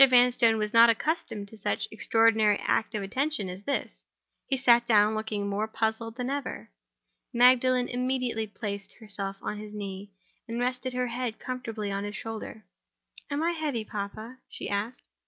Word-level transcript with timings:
Vanstone 0.09 0.57
was 0.57 0.73
not 0.73 0.89
accustomed 0.89 1.47
to 1.49 1.57
such 1.59 1.85
an 1.85 1.89
extraordinary 1.91 2.57
act 2.65 2.95
of 2.95 3.03
attention 3.03 3.49
as 3.49 3.61
this. 3.65 4.01
He 4.47 4.57
sat 4.57 4.87
down, 4.87 5.13
looking 5.13 5.47
more 5.47 5.67
puzzled 5.67 6.15
than 6.15 6.27
ever. 6.31 6.71
Magdalen 7.31 7.87
immediately 7.87 8.47
placed 8.47 8.93
herself 8.95 9.37
on 9.43 9.59
his 9.59 9.75
knee, 9.75 10.11
and 10.47 10.59
rested 10.59 10.93
her 10.93 11.05
head 11.05 11.37
comfortably 11.37 11.91
on 11.91 12.03
his 12.03 12.15
shoulder. 12.15 12.65
"Am 13.29 13.43
I 13.43 13.51
heavy, 13.51 13.85
papa?" 13.85 14.39
she 14.49 14.67
asked. 14.67 15.07